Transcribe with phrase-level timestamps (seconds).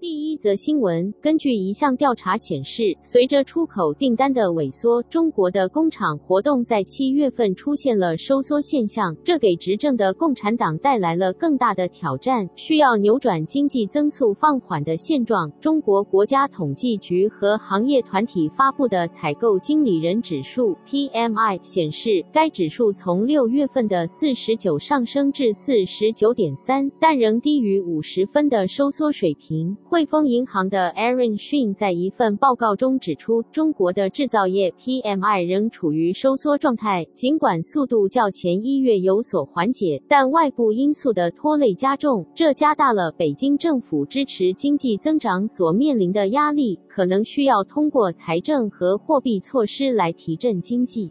[0.00, 15.50] 第一则新闻，根据一项调查显示，随着出口订单的萎缩，中国的工厂活动在七月份出现了收缩现象，这给执政的共产党带来了更大的挑战，需要扭转经济增速放缓的现状。
[15.60, 29.76] 中国国家统计局和行业团体发布的采购经理人指数 （PMI） 显示，该指数从六月份的四十九上升至四十九点三，但仍低于五十分的收缩水平。
[29.90, 51.10] 汇丰银行的 Aaron Shin 在一份报告中指出，中国的制造业 PMI 仍处于收缩状态，尽管速度较前一月有所缓解，但外部因素的拖累加重，这加大了北京政府支持经济增长所面临的压力，可能需要通过财政和货币措施来提振经济。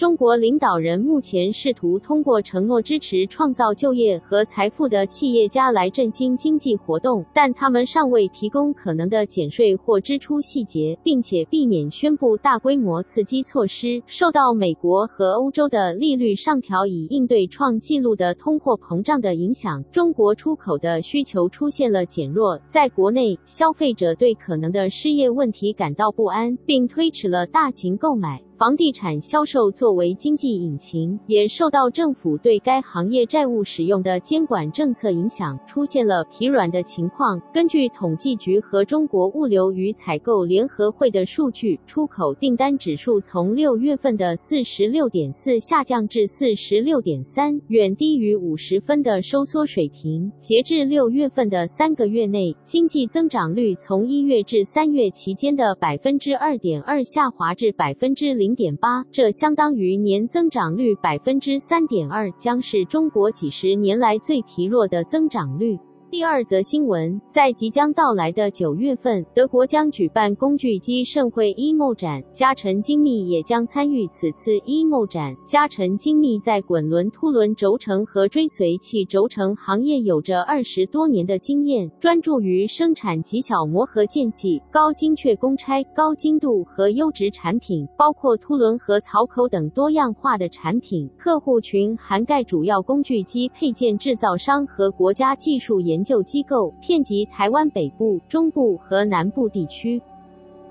[0.00, 14.02] 中国领导人目前试图通过承诺支持创造就业和财富的企业家来振兴经济活动，但他们尚未提供可能的减税或支出细节，并且避免宣布大规模刺激措施。
[14.06, 22.58] 受到美国和欧洲的利率上调以应对创纪录的通货膨胀的影响，中国出口的需求出现了减弱。
[22.66, 28.42] 在国内，消费者对可能的失业问题感到不安，并推迟了大型购买。
[28.60, 37.40] 房地产销售作为经济引擎，也受到政府对该行业债务使用的监管政策影响，出现了疲软的情况。
[37.54, 50.30] 根据统计局和中国物流与采购联合会的数据，出口订单指数从六月份的四十六点四下降至四十六点三，远低于五十分的收缩水平。
[50.38, 58.49] 截至六月份的三个月内，经济增长率从一月至三月期间的百分之二点二下滑至百分之零。
[58.50, 65.78] 零点八，这相当于年增长率百分之三点二，将是中国几十年来最疲弱的增长率。
[66.10, 75.32] 第二则新闻，在即将到来的九月份，德国将举办工具机盛会 EMO 展，嘉诚精密也将参与此次 EMO 展。
[75.46, 91.08] 嘉诚精密在滚轮凸轮轴承和追随器轴承行业有着二十多年的经验，专注于生产极小磨合间隙、高精确公差、高精度和优质产品，包括凸轮和槽口等多样化的产品。
[91.16, 95.99] 客户群涵盖主要工具机配件制造商和国家技术研。
[96.00, 100.00] 研究机构遍及台湾北部、中部和南部地区。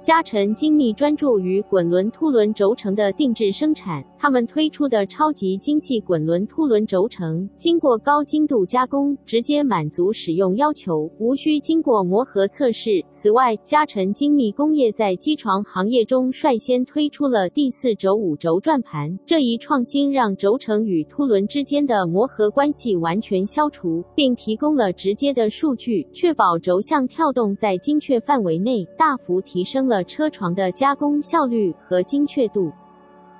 [0.01, 4.01] 嘉臣精密专注于滚轮凸轮轴承的定制生产。
[4.17, 13.03] 他们推出的超级精细滚轮凸轮轴承，经过高精度加工，直接满足使用要求，无需经过磨合测试。
[13.09, 32.71] 此外，嘉臣精密工业在机床行业中率先推出了第四轴五轴转盘，这一创新让轴承与凸轮之间的磨合关系完全消除，并提供了直接的数据，确保轴向跳动在精确范围内，大幅提升了车床的加工效率和精确度。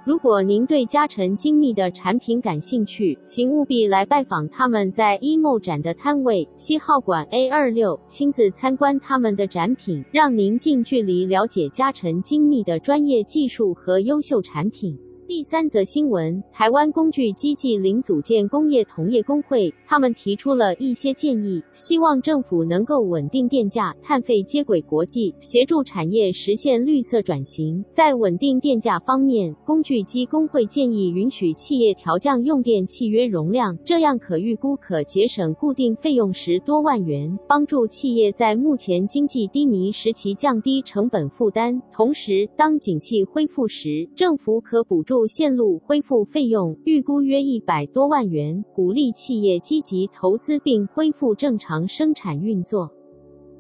[0.06, 14.98] 如果您对嘉诚精密的产品感兴趣，请务必来拜访他们在 EMO 展的摊位七号馆 A 二六，亲自参观他们的展品，让您近距离了解嘉诚精密的专业技术和优秀产品。
[15.29, 27.85] 第三则新闻，台湾工具机暨零组件工业同业公会，他们提出了一些建议，希望政府能够稳定电价、碳费接轨国际，协助产业实现绿色转型。
[27.91, 41.80] 在稳定电价方面，工具机工会建议允许企业调降用电契约容量，这样可预估可节省固定费用十多万元，帮助企业在目前经济低迷时期降低成本负担。
[41.94, 45.19] 同时，当景气恢复时，政府可补助。
[45.27, 52.89] 线路恢复费用预估约一百多万元，鼓励企业积极投资并恢复正常生产运作。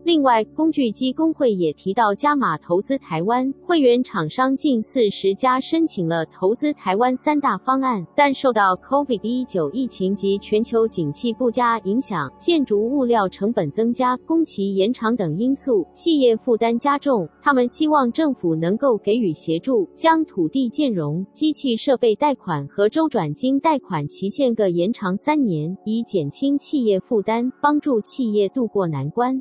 [0.05, 17.27] 另外，工具机工会也提到加码投资台湾，会员厂商近四十家申请了投资台湾三大方案，但受到 COVID-19 疫情及全球景气不佳影响，建筑物料成本增加、工期延长等因素，企业负担加重。
[17.41, 29.39] 他们希望政府能够给予协助，将土地建融、机器设备贷款和周转金贷款期限各延长三年，以减轻企业负担，帮助企业渡过难关。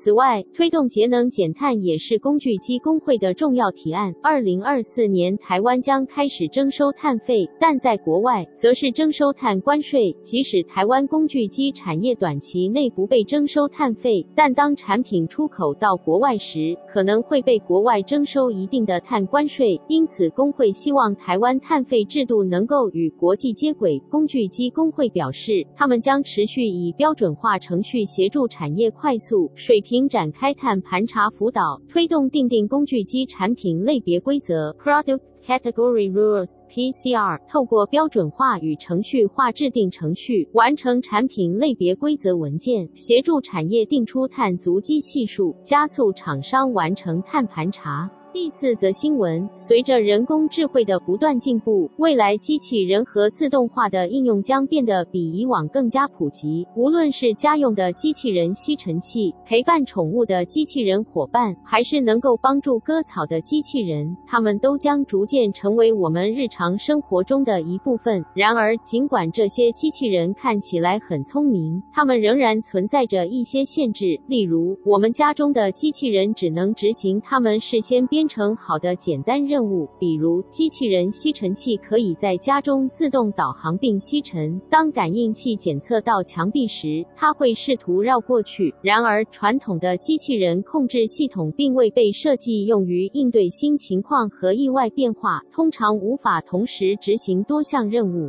[0.00, 4.14] 此外，推动节能减碳也是工具机工会的重要提案。
[4.22, 10.16] 二零二四年，台湾将开始征收碳费，但在国外则是征收碳关税。
[10.22, 19.80] 即使台湾工具机产业短期内不被征收碳费，但当产品出口到国外时，可能会被国外征收一定的碳关税。
[19.88, 24.00] 因此，工会希望台湾碳费制度能够与国际接轨。
[24.08, 48.10] 工具机工会表示，他们将持续以标准化程序协助产业快速水平展开碳盘查辅导，推动定定工具机产品类别规则 （Product Category Rules，PCR），透过标准化与程序化制定程序，完成产品类别规则文件，协助产业定出碳足迹系数，加速厂商完成碳盘查。
[48.30, 56.66] 第四则新闻：随着人工智慧的不断进步，未来机器人和自动化的应用将变得比以往更加普及。
[56.76, 68.22] 无论是家用的机器人吸尘器、陪伴宠物的机器人伙伴，还是能够帮助割草的机器人，它们都将逐渐成为我们日常生活中的一部分。
[68.34, 74.20] 然而，尽管这些机器人看起来很聪明，它们仍然存在着一些限制。
[74.26, 84.60] 例如，我们家中的机器人只能执行它们事先编编程好的简单任务，比如机器人吸尘器可以在家中自动导航并吸尘。
[84.68, 88.74] 当感应器检测到墙壁时，它会试图绕过去。
[88.82, 98.28] 然而，传统的机器人控制系统并未被设计用于应对新情况和意外变化，通常无法同时执行多项任务。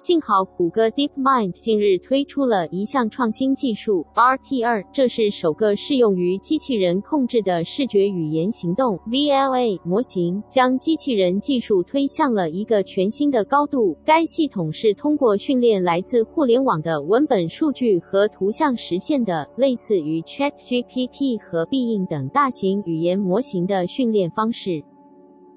[0.00, 13.94] 幸好，谷歌 DeepMind 近日推出了一项创新技术 RT2，这是首个适用于机器人控制的视觉语言行动 VLA 模型，将机器人技术推向了一个全新的高度。
[14.02, 24.82] 该系统是通过训练来自互联网的文本数据和图像实现的，类似于 ChatGPT 和必应等大型语言模型的训练方式。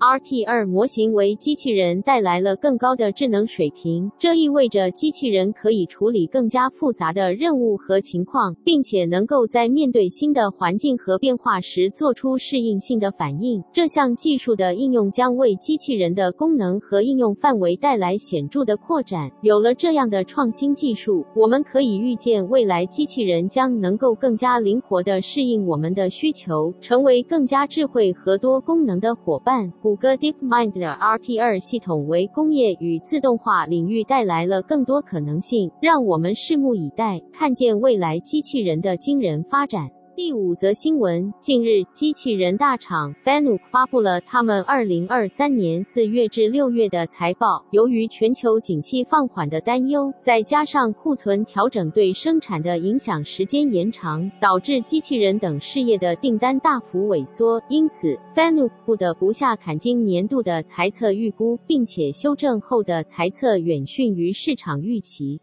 [0.04, 13.64] RT2 模型为机器人带来了更高的智能水平，这意味着机器人可以处理更加复杂的任务和情况，并且能够在面对新的环境和变化时做出适应性的反应。
[13.72, 19.32] 这项技术的应用将为机器人的功能和应用范围带来显著的扩展。
[19.42, 29.72] 有了这样的创新技术，我们可以预见未来机器人将能够更加灵活地适应我们的需求，成为更加智慧和多功能的伙伴。
[29.94, 39.92] 谷歌 DeepMind 的 RT2 系统为工业与自动化领域带来了更多可能性，让我们拭目以待，看见未来机器人的惊人发展。
[40.16, 47.66] 第五则新闻：近日，机器人大厂 Fanuc 发布了他们二零二三年四月至六月的财报。
[47.72, 57.60] 由于全球景气放缓的担忧，再加上库存调整对生产的影响时间延长，导致机器人等事业的订单大幅萎缩。
[57.68, 65.42] 因此，Fanuc 不得不下砍今年度的财测预估，并且修正后的财测远逊于市场预期。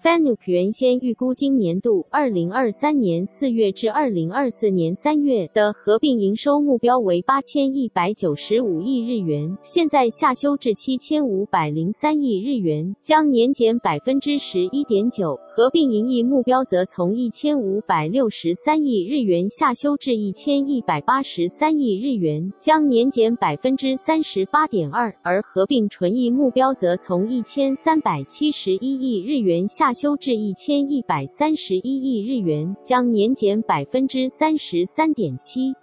[0.00, 15.36] Fanuc 原先预估今年度二零二三年四月至二零二四年三月的合并营收目标为八千一百九十五亿日元，现在下修至七千五百零三亿日元，将年减百分之十一点九。
[15.56, 35.74] 合并盈利目标则从一千五百六十三亿日元下修至一千一百八十三亿日元，将年减百分之三十八点二，而合并纯益目标则从一千三百七十一亿日元下修至一千一百三十一亿日元，将年减百分之三十三点七。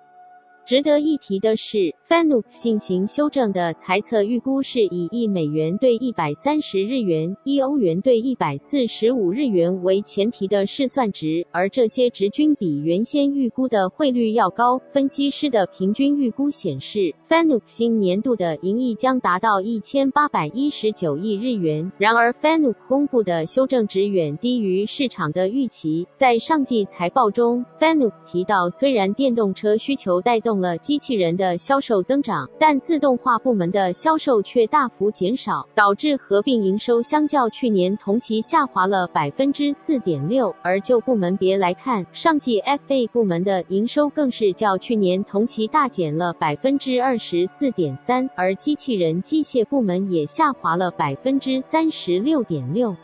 [0.66, 14.82] 值得一提的是，Fanuc 进行修正的财测预估是以一美元兑一百三十日元、一欧元兑一百四十五日元为前提的试算值，而这些值均比原先预估的汇率要高。
[14.92, 21.92] 分析师的平均预估显示，Fanuc 今年度的盈利将达到一千八百一十九亿日元。
[22.00, 26.08] 然而，Fanuc 公布的修正值远低于市场的预期。
[26.16, 40.56] 在上季财报中，Fanuc 提到，虽然电动车需求带动了机器人的销售增长，但自动化部门的销售却大幅减少，导致合并营收相较去年同期下滑了百分之四点六。
[40.62, 52.96] 而就部门别来看，上季 FA 部门的营收更是较去年同期大减了百分之二十四点三，而机器人机械部门也下滑了百分之三十六点六。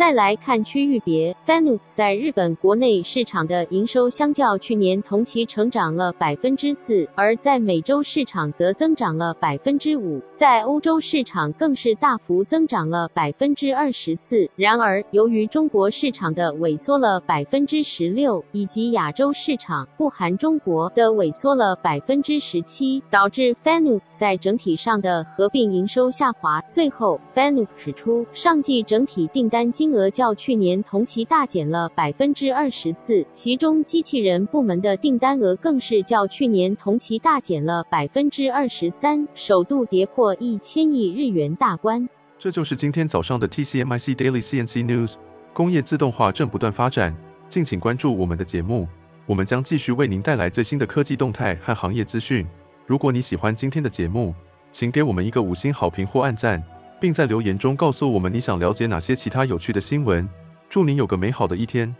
[0.00, 14.48] 再来看区域别，Fanuc 在日本国内市场的营收相较去年同期成长了百分之四，而在美洲市场则增长了百分之五，在欧洲市场更是大幅增长了百分之二十四。
[14.56, 26.58] 然而，由于中国市场的萎缩了百分之十六，以及亚洲市场（不含中国）的萎缩了百分之十七，导致 Fanuc 在整体上的合并营收下滑。
[26.62, 42.08] 最后，Fanuc 指出，上季整体订单额较去年同期大减了百分之二十四，其中机器人部门的订单额更是较去年同期大减了百分之二十三，首度跌破一千亿日元大关。
[42.38, 45.14] 这就是今天早上的 TCMIC Daily CNC News。
[45.52, 47.14] 工业自动化正不断发展，
[47.48, 48.86] 敬请关注我们的节目，
[49.26, 52.46] 我们将继续为您带来最新的科技动态和行业资讯。
[52.86, 54.32] 如果你喜欢今天的节目，
[54.72, 56.62] 请给我们一个五星好评或按赞，
[57.00, 60.28] 并在留言中告诉我们你想了解哪些其他有趣的新闻。
[60.68, 61.92] 祝您有个美好的一天。